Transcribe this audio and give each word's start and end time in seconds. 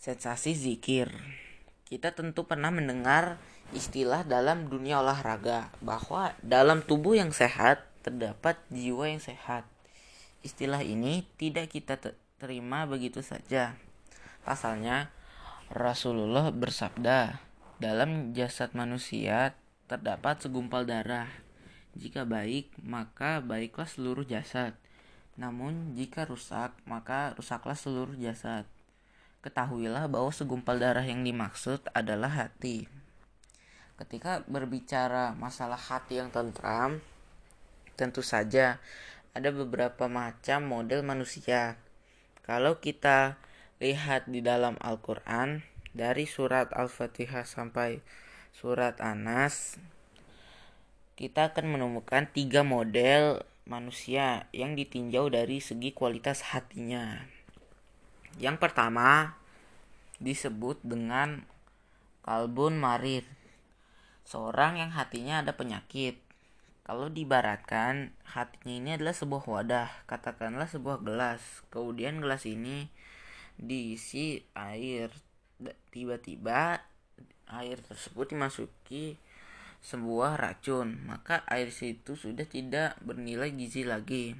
Sensasi 0.00 0.56
zikir. 0.56 1.12
Kita 1.84 2.16
tentu 2.16 2.48
pernah 2.48 2.72
mendengar 2.72 3.36
istilah 3.76 4.24
dalam 4.24 4.72
dunia 4.72 5.04
olahraga 5.04 5.68
bahwa 5.84 6.32
dalam 6.40 6.80
tubuh 6.80 7.20
yang 7.20 7.36
sehat 7.36 7.84
terdapat 8.00 8.56
jiwa 8.72 9.12
yang 9.12 9.20
sehat. 9.20 9.68
Istilah 10.40 10.80
ini 10.80 11.28
tidak 11.36 11.76
kita 11.76 12.00
terima 12.40 12.88
begitu 12.88 13.20
saja. 13.20 13.76
Pasalnya 14.40 15.12
Rasulullah 15.68 16.48
bersabda, 16.48 17.36
dalam 17.76 18.32
jasad 18.32 18.72
manusia 18.72 19.52
terdapat 19.84 20.40
segumpal 20.40 20.88
darah. 20.88 21.28
Jika 21.92 22.24
baik, 22.24 22.72
maka 22.80 23.44
baiklah 23.44 23.84
seluruh 23.84 24.24
jasad. 24.24 24.72
Namun, 25.36 25.92
jika 25.92 26.24
rusak, 26.24 26.72
maka 26.88 27.36
rusaklah 27.36 27.76
seluruh 27.76 28.16
jasad. 28.16 28.64
Ketahuilah 29.40 30.04
bahwa 30.12 30.28
segumpal 30.28 30.76
darah 30.76 31.04
yang 31.04 31.24
dimaksud 31.24 31.80
adalah 31.96 32.28
hati. 32.28 32.84
Ketika 33.96 34.44
berbicara 34.44 35.32
masalah 35.32 35.80
hati 35.80 36.20
yang 36.20 36.28
tentram, 36.28 37.00
tentu 37.96 38.20
saja 38.20 38.80
ada 39.32 39.48
beberapa 39.48 40.12
macam 40.12 40.68
model 40.68 41.00
manusia. 41.00 41.80
Kalau 42.44 42.84
kita 42.84 43.40
lihat 43.80 44.28
di 44.28 44.44
dalam 44.44 44.76
Al-Quran, 44.80 45.64
dari 45.96 46.28
surat 46.28 46.68
Al-Fatihah 46.76 47.48
sampai 47.48 48.04
surat 48.52 49.00
Anas, 49.00 49.80
kita 51.16 51.52
akan 51.52 51.80
menemukan 51.80 52.28
tiga 52.28 52.60
model 52.60 53.44
manusia 53.68 54.48
yang 54.52 54.76
ditinjau 54.76 55.32
dari 55.32 55.64
segi 55.64 55.96
kualitas 55.96 56.52
hatinya. 56.56 57.39
Yang 58.36 58.56
pertama 58.62 59.40
disebut 60.20 60.78
dengan 60.84 61.42
kalbun 62.22 62.76
marir. 62.76 63.24
Seorang 64.28 64.78
yang 64.78 64.94
hatinya 64.94 65.42
ada 65.42 65.56
penyakit. 65.56 66.20
Kalau 66.86 67.10
dibaratkan, 67.10 68.14
hatinya 68.22 68.74
ini 68.74 68.90
adalah 68.98 69.14
sebuah 69.14 69.44
wadah, 69.46 69.88
katakanlah 70.06 70.70
sebuah 70.70 71.02
gelas. 71.02 71.42
Kemudian 71.72 72.22
gelas 72.22 72.46
ini 72.46 72.86
diisi 73.58 74.42
air. 74.54 75.10
Tiba-tiba 75.90 76.78
air 77.50 77.76
tersebut 77.82 78.32
dimasuki 78.32 79.18
sebuah 79.80 80.36
racun, 80.36 81.00
maka 81.08 81.40
air 81.48 81.72
itu 81.72 82.12
sudah 82.12 82.44
tidak 82.44 83.00
bernilai 83.00 83.48
gizi 83.54 83.82
lagi. 83.82 84.36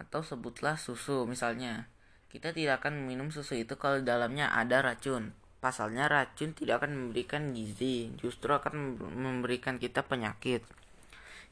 Atau 0.00 0.24
sebutlah 0.24 0.80
susu 0.80 1.28
misalnya. 1.28 1.88
Kita 2.36 2.52
tidak 2.52 2.84
akan 2.84 3.00
meminum 3.00 3.32
susu 3.32 3.56
itu 3.56 3.80
kalau 3.80 4.04
dalamnya 4.04 4.52
ada 4.52 4.84
racun. 4.84 5.32
Pasalnya 5.56 6.04
racun 6.04 6.52
tidak 6.52 6.84
akan 6.84 6.92
memberikan 6.92 7.56
gizi, 7.56 8.12
justru 8.20 8.52
akan 8.52 9.00
memberikan 9.16 9.80
kita 9.80 10.04
penyakit. 10.04 10.60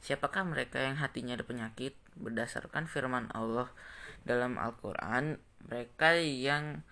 Siapakah 0.04 0.44
mereka 0.44 0.84
yang 0.84 1.00
hatinya 1.00 1.40
ada 1.40 1.44
penyakit? 1.48 1.96
Berdasarkan 2.20 2.84
firman 2.84 3.32
Allah 3.32 3.72
dalam 4.28 4.60
Al-Quran, 4.60 5.40
mereka 5.64 6.20
yang 6.20 6.84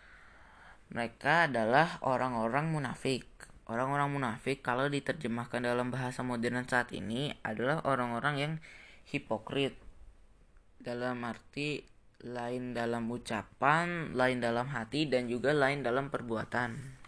mereka 0.88 1.44
adalah 1.52 2.00
orang-orang 2.00 2.72
munafik. 2.72 3.28
Orang-orang 3.68 4.08
munafik 4.08 4.64
kalau 4.64 4.88
diterjemahkan 4.88 5.68
dalam 5.68 5.92
bahasa 5.92 6.24
modern 6.24 6.64
saat 6.64 6.96
ini 6.96 7.36
adalah 7.44 7.84
orang-orang 7.84 8.34
yang 8.40 8.52
hipokrit. 9.12 9.76
Dalam 10.80 11.20
arti 11.28 11.91
lain 12.22 12.70
dalam 12.70 13.10
ucapan, 13.10 14.14
lain 14.14 14.38
dalam 14.38 14.70
hati, 14.70 15.10
dan 15.10 15.26
juga 15.26 15.50
lain 15.50 15.82
dalam 15.82 16.06
perbuatan. 16.06 17.02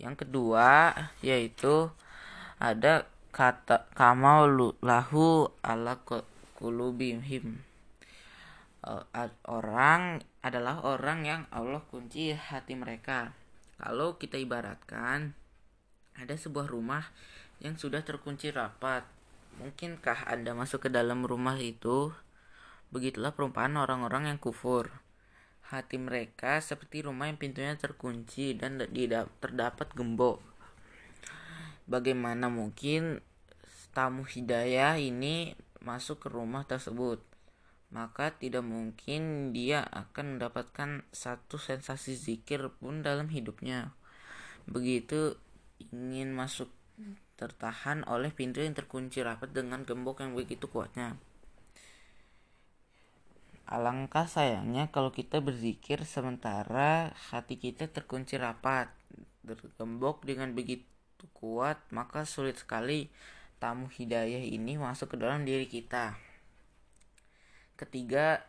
Yang 0.00 0.24
kedua 0.24 0.96
yaitu 1.20 1.92
ada 2.56 3.04
kata 3.32 3.88
kamal 3.92 4.76
lahu 4.80 5.48
ala 5.60 6.00
kulubihim. 6.56 7.60
Orang 9.44 10.24
adalah 10.40 10.80
orang 10.80 11.28
yang 11.28 11.42
Allah 11.52 11.84
kunci 11.92 12.32
hati 12.32 12.72
mereka. 12.76 13.36
Kalau 13.76 14.16
kita 14.16 14.40
ibaratkan 14.40 15.36
ada 16.16 16.32
sebuah 16.32 16.64
rumah 16.68 17.04
yang 17.60 17.76
sudah 17.76 18.00
terkunci 18.00 18.48
rapat. 18.52 19.04
Mungkinkah 19.60 20.32
Anda 20.32 20.56
masuk 20.56 20.88
ke 20.88 20.90
dalam 20.92 21.28
rumah 21.28 21.60
itu 21.60 22.08
Begitulah 22.90 23.30
perumpamaan 23.30 23.78
orang-orang 23.78 24.34
yang 24.34 24.38
kufur. 24.42 24.90
Hati 25.70 25.94
mereka 26.02 26.58
seperti 26.58 27.06
rumah 27.06 27.30
yang 27.30 27.38
pintunya 27.38 27.78
terkunci 27.78 28.58
dan 28.58 28.82
terdapat 29.38 29.94
gembok. 29.94 30.42
Bagaimana 31.86 32.50
mungkin 32.50 33.22
tamu 33.94 34.26
hidayah 34.26 34.98
ini 34.98 35.54
masuk 35.82 36.26
ke 36.26 36.28
rumah 36.34 36.66
tersebut? 36.66 37.22
Maka 37.94 38.34
tidak 38.34 38.66
mungkin 38.66 39.54
dia 39.54 39.82
akan 39.82 40.38
mendapatkan 40.38 41.06
satu 41.14 41.58
sensasi 41.58 42.18
zikir 42.18 42.70
pun 42.82 43.06
dalam 43.06 43.30
hidupnya. 43.30 43.94
Begitu 44.66 45.38
ingin 45.94 46.34
masuk 46.34 46.70
tertahan 47.38 48.02
oleh 48.10 48.34
pintu 48.34 48.62
yang 48.62 48.74
terkunci 48.74 49.22
rapat 49.22 49.54
dengan 49.54 49.86
gembok 49.86 50.22
yang 50.22 50.34
begitu 50.34 50.66
kuatnya. 50.66 51.18
Alangkah 53.70 54.26
sayangnya 54.26 54.90
kalau 54.90 55.14
kita 55.14 55.38
berzikir 55.38 56.02
sementara 56.02 57.14
hati 57.30 57.54
kita 57.54 57.86
terkunci 57.86 58.34
rapat, 58.34 58.90
tergembok 59.46 60.26
dengan 60.26 60.50
begitu 60.58 61.22
kuat, 61.38 61.78
maka 61.94 62.26
sulit 62.26 62.58
sekali 62.58 63.14
tamu 63.62 63.86
hidayah 63.86 64.42
ini 64.42 64.74
masuk 64.74 65.14
ke 65.14 65.16
dalam 65.22 65.46
diri 65.46 65.70
kita. 65.70 66.18
Ketiga, 67.78 68.42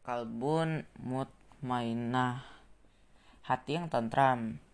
kalbun 0.00 0.88
mutmainah, 0.96 2.48
hati 3.44 3.76
yang 3.76 3.92
tentram. 3.92 4.64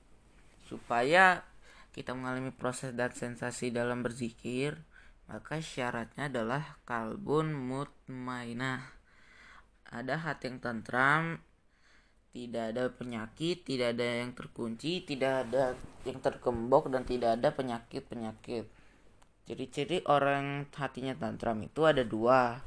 Supaya 0.71 1.43
kita 1.91 2.15
mengalami 2.15 2.55
proses 2.55 2.95
dan 2.95 3.11
sensasi 3.11 3.75
dalam 3.75 4.07
berzikir, 4.07 4.87
maka 5.27 5.59
syaratnya 5.59 6.31
adalah 6.31 6.79
kalbun 6.87 7.51
mutmainah 7.51 9.00
ada 9.91 10.15
hati 10.19 10.51
yang 10.51 10.59
tentram 10.63 11.43
tidak 12.31 12.75
ada 12.75 12.85
penyakit 12.95 13.67
tidak 13.67 13.99
ada 13.99 14.23
yang 14.23 14.31
terkunci 14.33 15.03
tidak 15.03 15.47
ada 15.47 15.75
yang 16.07 16.19
terkembok 16.23 16.89
dan 16.89 17.03
tidak 17.05 17.37
ada 17.37 17.53
penyakit-penyakit. 17.53 18.65
Ciri-ciri 19.45 20.07
orang 20.07 20.71
hatinya 20.71 21.13
tentram 21.19 21.59
itu 21.67 21.83
ada 21.83 22.07
dua 22.07 22.63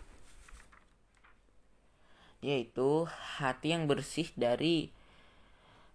yaitu 2.44 3.08
hati 3.40 3.72
yang 3.72 3.88
bersih 3.88 4.28
dari 4.36 4.92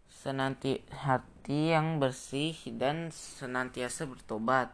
senanti 0.09 0.81
hati 0.89 1.77
yang 1.77 2.01
bersih 2.01 2.57
dan 2.73 3.13
senantiasa 3.13 4.09
bertobat. 4.09 4.73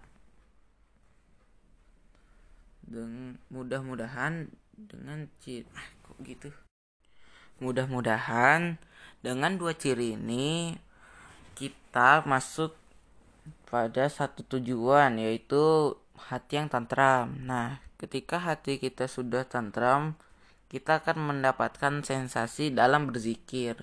Dan 2.87 3.43
mudah-mudahan 3.51 4.55
dengan 4.79 5.27
ciri 5.43 5.69
kok 6.03 6.19
gitu? 6.23 6.51
Mudah-mudahan 7.63 8.77
dengan 9.23 9.57
dua 9.57 9.73
ciri 9.75 10.19
ini 10.19 10.75
kita 11.55 12.27
masuk 12.27 12.75
pada 13.71 14.11
satu 14.11 14.43
tujuan 14.57 15.17
yaitu 15.19 15.95
hati 16.19 16.59
yang 16.59 16.69
tantram. 16.71 17.39
Nah 17.43 17.79
ketika 17.97 18.43
hati 18.43 18.83
kita 18.83 19.07
sudah 19.07 19.47
tantram 19.47 20.19
kita 20.67 20.99
akan 21.03 21.31
mendapatkan 21.31 22.03
sensasi 22.03 22.75
dalam 22.75 23.07
berzikir. 23.07 23.79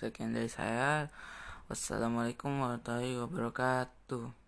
Sekian 0.00 0.32
dari 0.32 0.48
saya. 0.48 1.12
Wassalamualaikum 1.68 2.60
warahmatullahi 2.60 3.20
wabarakatuh 3.24 4.43